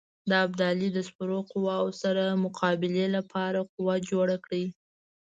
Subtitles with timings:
[0.29, 4.65] د ابدالي د سپرو قواوو سره مقابلې لپاره قوه جوړه کړي.